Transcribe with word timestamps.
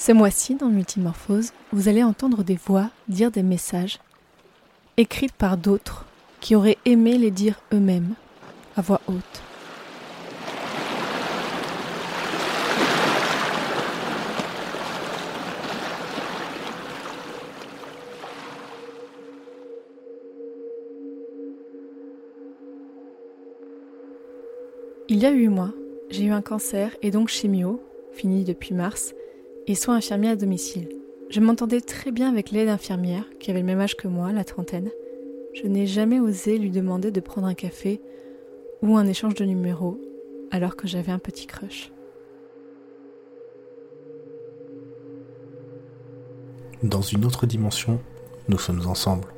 Ce 0.00 0.12
mois-ci, 0.12 0.54
dans 0.54 0.70
Multimorphose, 0.70 1.52
vous 1.72 1.88
allez 1.88 2.02
entendre 2.02 2.42
des 2.42 2.56
voix 2.56 2.88
dire 3.08 3.30
des 3.30 3.42
messages 3.42 3.98
écrits 4.96 5.28
par 5.28 5.58
d'autres 5.58 6.06
qui 6.40 6.56
auraient 6.56 6.78
aimé 6.86 7.18
les 7.18 7.30
dire 7.30 7.60
eux-mêmes, 7.74 8.14
à 8.78 8.80
voix 8.80 9.02
haute. 9.08 9.42
Il 25.10 25.18
y 25.18 25.26
a 25.26 25.30
huit 25.30 25.48
mois, 25.48 25.72
j'ai 26.08 26.24
eu 26.24 26.30
un 26.30 26.40
cancer 26.40 26.96
et 27.02 27.10
donc 27.10 27.28
chimio, 27.28 27.82
fini 28.14 28.44
depuis 28.44 28.72
mars, 28.72 29.12
et 29.70 29.76
soins 29.76 29.96
infirmiers 29.96 30.30
à 30.30 30.36
domicile. 30.36 30.88
Je 31.28 31.38
m'entendais 31.38 31.80
très 31.80 32.10
bien 32.10 32.28
avec 32.28 32.50
l'aide 32.50 32.68
infirmière, 32.68 33.24
qui 33.38 33.52
avait 33.52 33.60
le 33.60 33.66
même 33.66 33.78
âge 33.78 33.96
que 33.96 34.08
moi, 34.08 34.32
la 34.32 34.42
trentaine. 34.42 34.90
Je 35.54 35.68
n'ai 35.68 35.86
jamais 35.86 36.18
osé 36.18 36.58
lui 36.58 36.72
demander 36.72 37.12
de 37.12 37.20
prendre 37.20 37.46
un 37.46 37.54
café 37.54 38.00
ou 38.82 38.96
un 38.96 39.06
échange 39.06 39.34
de 39.34 39.44
numéros, 39.44 40.00
alors 40.50 40.74
que 40.74 40.88
j'avais 40.88 41.12
un 41.12 41.20
petit 41.20 41.46
crush. 41.46 41.92
Dans 46.82 47.02
une 47.02 47.24
autre 47.24 47.46
dimension, 47.46 48.00
nous 48.48 48.58
sommes 48.58 48.84
ensemble. 48.88 49.28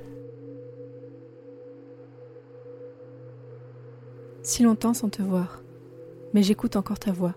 Si 4.43 4.63
longtemps 4.63 4.95
sans 4.95 5.11
te 5.11 5.21
voir, 5.21 5.63
mais 6.33 6.43
j'écoute 6.43 6.77
encore 6.77 6.99
ta 6.99 7.13
voix. 7.13 7.35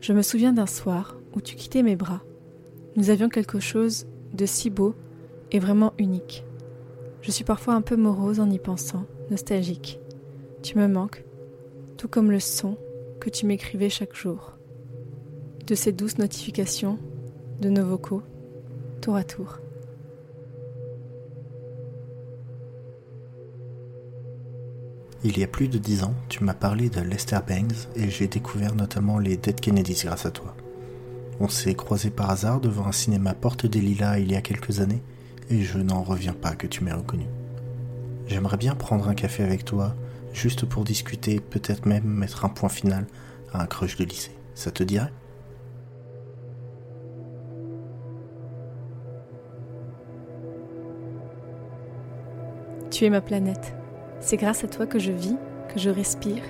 Je 0.00 0.12
me 0.12 0.22
souviens 0.22 0.52
d'un 0.52 0.66
soir 0.66 1.16
où 1.34 1.40
tu 1.40 1.56
quittais 1.56 1.82
mes 1.82 1.96
bras. 1.96 2.22
Nous 2.96 3.10
avions 3.10 3.28
quelque 3.28 3.60
chose 3.60 4.06
de 4.32 4.46
si 4.46 4.70
beau 4.70 4.94
et 5.50 5.58
vraiment 5.58 5.92
unique. 5.98 6.44
Je 7.22 7.30
suis 7.30 7.44
parfois 7.44 7.74
un 7.74 7.80
peu 7.80 7.96
morose 7.96 8.40
en 8.40 8.50
y 8.50 8.58
pensant, 8.58 9.04
nostalgique. 9.30 10.00
Tu 10.62 10.78
me 10.78 10.86
manques, 10.86 11.24
tout 11.96 12.08
comme 12.08 12.30
le 12.30 12.40
son 12.40 12.76
que 13.20 13.28
tu 13.28 13.44
m'écrivais 13.44 13.90
chaque 13.90 14.14
jour. 14.14 14.56
De 15.66 15.74
ces 15.74 15.92
douces 15.92 16.18
notifications, 16.18 16.98
de 17.60 17.68
nos 17.68 17.84
vocaux, 17.84 18.22
tour 19.00 19.16
à 19.16 19.24
tour. 19.24 19.58
Il 25.24 25.36
y 25.36 25.42
a 25.42 25.48
plus 25.48 25.66
de 25.66 25.78
dix 25.78 26.04
ans, 26.04 26.14
tu 26.28 26.44
m'as 26.44 26.54
parlé 26.54 26.90
de 26.90 27.00
Lester 27.00 27.40
Bangs 27.46 27.88
et 27.96 28.08
j'ai 28.08 28.28
découvert 28.28 28.76
notamment 28.76 29.18
les 29.18 29.36
Dead 29.36 29.60
Kennedys 29.60 30.02
grâce 30.04 30.26
à 30.26 30.30
toi. 30.30 30.54
On 31.40 31.48
s'est 31.48 31.74
croisés 31.74 32.10
par 32.10 32.30
hasard 32.30 32.60
devant 32.60 32.86
un 32.86 32.92
cinéma 32.92 33.34
Porte 33.34 33.66
des 33.66 33.80
Lilas 33.80 34.20
il 34.20 34.30
y 34.30 34.36
a 34.36 34.40
quelques 34.40 34.78
années 34.78 35.02
et 35.50 35.62
je 35.62 35.78
n'en 35.78 36.04
reviens 36.04 36.34
pas 36.34 36.54
que 36.54 36.68
tu 36.68 36.84
m'aies 36.84 36.92
reconnu. 36.92 37.26
J'aimerais 38.28 38.58
bien 38.58 38.76
prendre 38.76 39.08
un 39.08 39.14
café 39.14 39.42
avec 39.42 39.64
toi, 39.64 39.96
juste 40.32 40.66
pour 40.66 40.84
discuter, 40.84 41.40
peut-être 41.40 41.84
même 41.84 42.04
mettre 42.04 42.44
un 42.44 42.48
point 42.48 42.68
final 42.68 43.04
à 43.52 43.62
un 43.62 43.66
crush 43.66 43.96
de 43.96 44.04
lycée. 44.04 44.36
Ça 44.54 44.70
te 44.70 44.84
dirait? 44.84 45.12
Tu 52.92 53.04
es 53.04 53.10
ma 53.10 53.20
planète. 53.20 53.74
C'est 54.20 54.36
grâce 54.36 54.64
à 54.64 54.68
toi 54.68 54.86
que 54.86 54.98
je 54.98 55.12
vis, 55.12 55.36
que 55.72 55.78
je 55.78 55.90
respire, 55.90 56.42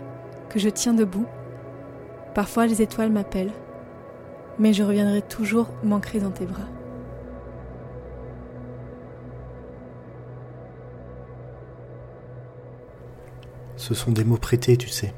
que 0.49 0.59
je 0.59 0.69
tiens 0.69 0.95
debout. 0.95 1.27
Parfois 2.35 2.67
les 2.67 2.83
étoiles 2.83 3.13
m'appellent, 3.13 3.53
mais 4.59 4.73
je 4.73 4.83
reviendrai 4.83 5.23
toujours 5.23 5.69
m'ancrer 5.83 6.21
dans 6.21 6.31
tes 6.31 6.47
bras. 6.47 6.69
Ce 13.77 13.95
sont 13.95 14.13
des 14.13 14.25
mots 14.25 14.39
prêtés, 14.39 14.77
tu 14.77 14.89
sais. 14.89 15.15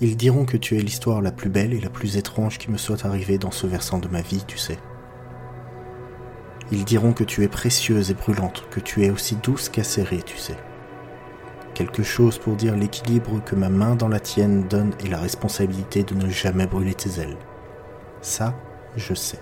Ils 0.00 0.16
diront 0.16 0.44
que 0.44 0.56
tu 0.56 0.78
es 0.78 0.80
l'histoire 0.80 1.20
la 1.20 1.32
plus 1.32 1.50
belle 1.50 1.74
et 1.74 1.80
la 1.80 1.90
plus 1.90 2.16
étrange 2.16 2.58
qui 2.58 2.70
me 2.70 2.78
soit 2.78 3.04
arrivée 3.04 3.38
dans 3.38 3.50
ce 3.50 3.66
versant 3.66 3.98
de 3.98 4.08
ma 4.08 4.20
vie, 4.20 4.44
tu 4.46 4.58
sais. 4.58 4.78
Ils 6.70 6.84
diront 6.84 7.12
que 7.12 7.24
tu 7.24 7.44
es 7.44 7.48
précieuse 7.48 8.10
et 8.10 8.14
brûlante, 8.14 8.66
que 8.70 8.80
tu 8.80 9.04
es 9.04 9.10
aussi 9.10 9.36
douce 9.36 9.68
qu'acérée, 9.68 10.22
tu 10.24 10.38
sais. 10.38 10.56
Quelque 11.74 12.02
chose 12.02 12.38
pour 12.38 12.54
dire 12.54 12.76
l'équilibre 12.76 13.42
que 13.44 13.54
ma 13.54 13.70
main 13.70 13.96
dans 13.96 14.08
la 14.08 14.20
tienne 14.20 14.68
donne 14.68 14.92
et 15.04 15.08
la 15.08 15.18
responsabilité 15.18 16.02
de 16.02 16.14
ne 16.14 16.28
jamais 16.28 16.66
brûler 16.66 16.94
tes 16.94 17.20
ailes. 17.20 17.38
Ça, 18.20 18.54
je 18.96 19.14
sais. 19.14 19.40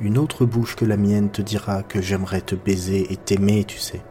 Une 0.00 0.18
autre 0.18 0.46
bouche 0.46 0.76
que 0.76 0.84
la 0.84 0.96
mienne 0.96 1.30
te 1.30 1.42
dira 1.42 1.82
que 1.82 2.00
j'aimerais 2.00 2.40
te 2.40 2.54
baiser 2.54 3.12
et 3.12 3.16
t'aimer, 3.16 3.64
tu 3.64 3.78
sais. 3.78 4.02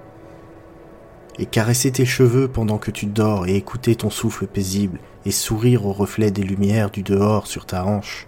Et 1.39 1.45
caresser 1.45 1.91
tes 1.91 2.06
cheveux 2.06 2.50
pendant 2.50 2.77
que 2.77 2.91
tu 2.91 3.06
dors 3.06 3.47
et 3.47 3.56
écouter 3.56 3.95
ton 3.95 4.09
souffle 4.09 4.47
paisible 4.47 5.00
et 5.25 5.31
sourire 5.31 5.85
au 5.85 5.94
reflet 5.94 6.31
des 6.31 6.44
lumières 6.44 6.91
du 6.91 7.03
dehors 7.03 7.47
sur 7.47 7.66
ta 7.66 7.85
hanche. 7.85 8.27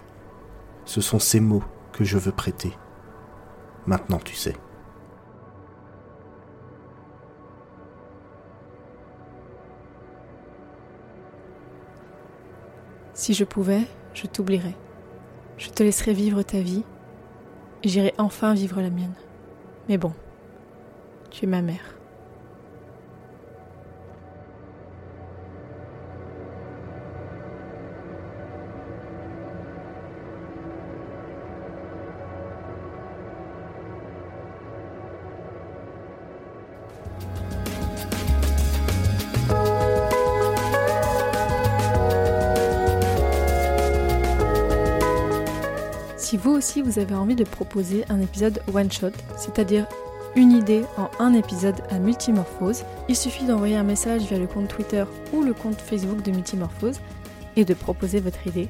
Ce 0.86 1.02
sont 1.02 1.18
ces 1.18 1.40
mots 1.40 1.64
que 1.92 2.04
je 2.04 2.16
veux 2.16 2.32
prêter. 2.32 2.72
Maintenant 3.86 4.20
tu 4.24 4.34
sais. 4.34 4.54
Si 13.20 13.34
je 13.34 13.44
pouvais, 13.44 13.82
je 14.14 14.26
t'oublierais. 14.26 14.74
Je 15.58 15.68
te 15.68 15.82
laisserais 15.82 16.14
vivre 16.14 16.42
ta 16.42 16.62
vie 16.62 16.84
j'irai 17.84 18.14
enfin 18.16 18.54
vivre 18.54 18.80
la 18.80 18.88
mienne. 18.88 19.12
Mais 19.90 19.98
bon, 19.98 20.14
tu 21.30 21.44
es 21.44 21.46
ma 21.46 21.60
mère. 21.60 22.00
Si 46.30 46.36
vous 46.36 46.52
aussi 46.52 46.80
vous 46.80 47.00
avez 47.00 47.16
envie 47.16 47.34
de 47.34 47.42
proposer 47.42 48.04
un 48.08 48.20
épisode 48.20 48.62
one 48.72 48.92
shot, 48.92 49.10
c'est-à-dire 49.36 49.88
une 50.36 50.52
idée 50.52 50.84
en 50.96 51.10
un 51.18 51.34
épisode 51.34 51.82
à 51.90 51.98
Multimorphose, 51.98 52.84
il 53.08 53.16
suffit 53.16 53.44
d'envoyer 53.44 53.74
un 53.74 53.82
message 53.82 54.22
via 54.22 54.38
le 54.38 54.46
compte 54.46 54.68
Twitter 54.68 55.02
ou 55.32 55.42
le 55.42 55.52
compte 55.52 55.80
Facebook 55.80 56.22
de 56.22 56.30
Multimorphose 56.30 57.00
et 57.56 57.64
de 57.64 57.74
proposer 57.74 58.20
votre 58.20 58.46
idée. 58.46 58.68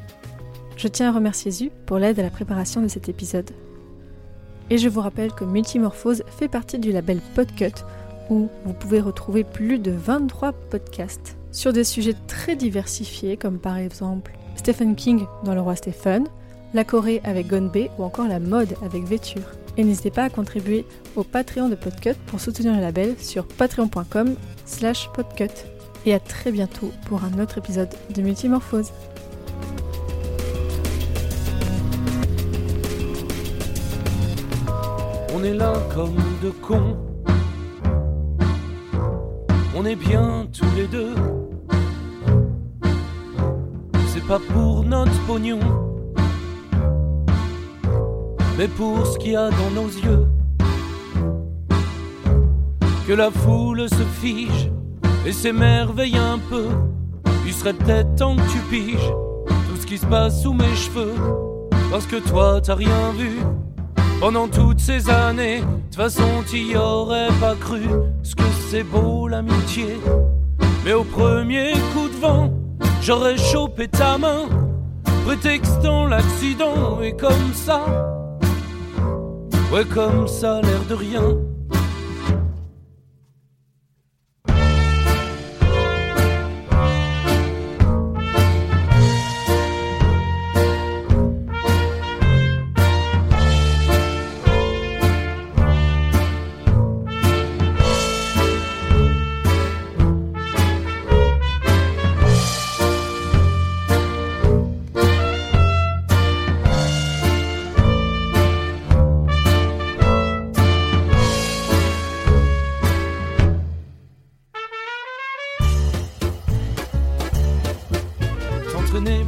Je 0.78 0.88
tiens 0.88 1.10
à 1.10 1.12
remercier 1.12 1.50
Zu 1.50 1.70
pour 1.84 1.98
l'aide 1.98 2.18
à 2.18 2.22
la 2.22 2.30
préparation 2.30 2.80
de 2.80 2.88
cet 2.88 3.10
épisode. 3.10 3.50
Et 4.70 4.78
je 4.78 4.88
vous 4.88 5.02
rappelle 5.02 5.32
que 5.32 5.44
Multimorphose 5.44 6.22
fait 6.38 6.48
partie 6.48 6.78
du 6.78 6.92
label 6.92 7.20
Podcut 7.34 7.84
où 8.30 8.48
vous 8.64 8.72
pouvez 8.72 9.02
retrouver 9.02 9.44
plus 9.44 9.78
de 9.78 9.90
23 9.90 10.52
podcasts 10.52 11.36
sur 11.52 11.74
des 11.74 11.84
sujets 11.84 12.16
très 12.26 12.56
diversifiés 12.56 13.36
comme 13.36 13.58
par 13.58 13.76
exemple 13.76 14.32
Stephen 14.56 14.96
King 14.96 15.26
dans 15.44 15.54
Le 15.54 15.60
Roi 15.60 15.76
Stephen, 15.76 16.26
la 16.74 16.84
Corée 16.84 17.20
avec 17.24 17.48
Gonbe 17.48 17.88
ou 17.98 18.04
encore 18.04 18.28
la 18.28 18.40
mode 18.40 18.74
avec 18.84 19.04
Vêture. 19.04 19.42
Et 19.76 19.84
n'hésitez 19.84 20.10
pas 20.10 20.24
à 20.24 20.30
contribuer 20.30 20.84
au 21.16 21.24
Patreon 21.24 21.68
de 21.68 21.74
Podcut 21.74 22.14
pour 22.26 22.40
soutenir 22.40 22.74
le 22.74 22.80
label 22.80 23.16
sur 23.18 23.46
patreon.com 23.46 24.34
slash 24.66 25.08
podcut. 25.14 25.66
Et 26.06 26.14
à 26.14 26.20
très 26.20 26.50
bientôt 26.50 26.90
pour 27.06 27.24
un 27.24 27.38
autre 27.40 27.58
épisode 27.58 27.90
de 28.14 28.22
Multimorphose. 28.22 28.90
On 35.34 35.44
est 35.44 35.54
là 35.54 35.72
comme 35.94 36.16
deux 36.42 36.52
cons. 36.52 36.96
On 39.74 39.86
est 39.86 39.96
bien 39.96 40.46
tous 40.52 40.66
les 40.76 40.86
deux. 40.86 41.14
C'est 44.08 44.26
pas 44.26 44.40
pour 44.52 44.84
notre 44.84 45.18
pognon, 45.26 45.60
mais 48.60 48.68
pour 48.68 49.06
ce 49.06 49.16
qu'il 49.16 49.32
y 49.32 49.36
a 49.36 49.48
dans 49.48 49.70
nos 49.70 49.88
yeux. 49.88 50.26
Que 53.08 53.14
la 53.14 53.30
foule 53.30 53.88
se 53.88 54.04
fige 54.20 54.70
et 55.24 55.32
s'émerveille 55.32 56.18
un 56.18 56.38
peu. 56.38 56.66
Il 57.46 57.54
serait 57.54 57.72
peut-être 57.72 58.14
temps 58.16 58.36
que 58.36 58.52
tu 58.52 58.58
piges 58.68 59.12
tout 59.48 59.80
ce 59.80 59.86
qui 59.86 59.96
se 59.96 60.04
passe 60.04 60.42
sous 60.42 60.52
mes 60.52 60.74
cheveux. 60.74 61.14
Parce 61.90 62.04
que 62.04 62.16
toi, 62.16 62.60
t'as 62.60 62.74
rien 62.74 63.12
vu 63.16 63.38
pendant 64.20 64.46
toutes 64.46 64.80
ces 64.80 65.08
années. 65.08 65.60
De 65.60 65.64
toute 65.64 65.94
façon, 65.94 66.28
t'y 66.46 66.76
aurais 66.76 67.28
pas 67.40 67.54
cru 67.54 67.84
ce 68.22 68.34
que 68.34 68.44
c'est 68.68 68.84
beau 68.84 69.26
l'amitié. 69.26 69.98
Mais 70.84 70.92
au 70.92 71.04
premier 71.04 71.72
coup 71.94 72.10
de 72.10 72.20
vent, 72.20 72.52
j'aurais 73.00 73.38
chopé 73.38 73.88
ta 73.88 74.18
main, 74.18 74.50
prétextant 75.24 76.04
l'accident, 76.04 77.00
et 77.00 77.16
comme 77.16 77.54
ça, 77.54 78.19
ouais, 79.72 79.84
comme 79.84 80.26
ça, 80.26 80.60
l'air 80.62 80.84
de 80.88 80.94
rien. 80.94 81.36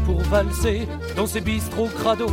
Pour 0.04 0.20
valser 0.22 0.88
dans 1.14 1.26
ces 1.26 1.40
bistrots 1.40 1.88
crado 2.00 2.26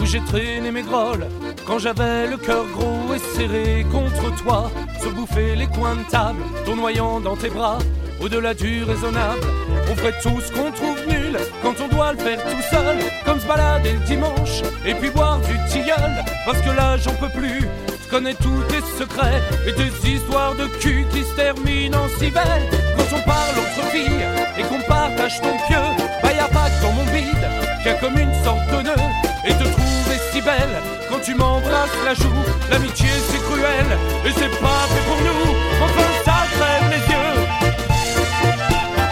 où 0.00 0.06
j'ai 0.06 0.20
traîné 0.20 0.70
mes 0.70 0.82
grolles 0.82 1.26
quand 1.66 1.78
j'avais 1.78 2.26
le 2.26 2.38
cœur 2.38 2.64
gros 2.72 3.14
et 3.14 3.18
serré 3.18 3.84
contre 3.92 4.34
toi, 4.42 4.70
se 4.98 5.08
bouffer 5.08 5.56
les 5.56 5.66
coins 5.66 5.96
de 5.96 6.10
table, 6.10 6.40
tournoyant 6.64 7.20
dans 7.20 7.36
tes 7.36 7.50
bras, 7.50 7.78
au-delà 8.20 8.54
du 8.54 8.82
raisonnable. 8.82 9.42
On 9.90 9.94
ferait 9.94 10.18
tout 10.22 10.40
ce 10.40 10.50
qu'on 10.52 10.70
trouve 10.72 11.06
nul 11.06 11.38
quand 11.62 11.74
on 11.84 11.94
doit 11.94 12.12
le 12.12 12.18
faire 12.18 12.42
tout 12.42 12.62
seul, 12.70 12.96
comme 13.26 13.38
se 13.38 13.46
balader 13.46 13.92
le 13.92 14.06
dimanche 14.06 14.62
et 14.86 14.94
puis 14.94 15.10
boire 15.10 15.38
du 15.40 15.58
tilleul, 15.70 16.24
parce 16.46 16.60
que 16.62 16.70
là 16.70 16.96
j'en 16.96 17.14
peux 17.14 17.28
plus. 17.28 17.68
Connais 18.10 18.34
tous 18.34 18.62
tes 18.68 18.80
secrets 18.98 19.40
et 19.68 19.72
tes 19.72 20.08
histoires 20.08 20.56
de 20.56 20.66
cul 20.80 21.06
qui 21.12 21.22
se 21.22 21.32
terminent 21.36 21.96
en 21.96 22.08
si 22.18 22.28
belle. 22.28 22.68
Quand 22.96 23.16
on 23.16 23.20
parle 23.22 23.54
entre 23.56 23.88
filles 23.92 24.26
et 24.58 24.62
qu'on 24.64 24.80
partage 24.80 25.40
ton 25.40 25.56
pieu, 25.68 25.78
bah 26.20 26.32
y 26.32 26.40
a 26.40 26.48
pas 26.48 26.68
dans 26.82 26.90
mon 26.90 27.04
bide 27.04 27.46
qu'il 27.78 27.86
y 27.86 27.94
a 27.94 27.98
comme 28.00 28.18
une 28.18 28.34
sorte 28.42 28.66
de 28.66 28.82
nœud 28.82 29.06
et 29.44 29.52
te 29.52 29.62
trouver 29.62 30.18
si 30.32 30.40
belle 30.40 30.82
quand 31.08 31.20
tu 31.22 31.36
m'embrasses 31.36 32.04
la 32.04 32.14
joue. 32.14 32.42
L'amitié 32.68 33.10
c'est 33.28 33.42
cruel 33.44 33.86
et 34.26 34.32
c'est 34.32 34.60
pas 34.60 34.82
fait 34.90 35.04
pour 35.06 35.20
nous. 35.28 35.54
Enfin 35.80 36.08
ça 36.24 36.38
crève 36.56 36.90
les 36.90 37.04
yeux. 37.12 37.36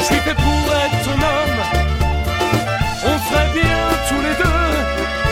Je 0.00 0.04
suis 0.04 0.16
fait 0.16 0.34
pour 0.34 0.74
être 0.74 1.04
ton 1.04 1.18
homme. 1.22 1.60
On 3.04 3.30
serait 3.30 3.52
bien 3.52 3.78
tous 4.08 4.22
les 4.22 4.34
deux 4.42 5.28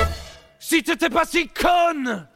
si 0.61 0.83
t'étais 0.85 1.11
pas 1.11 1.25
si 1.25 1.49
conne. 1.49 2.27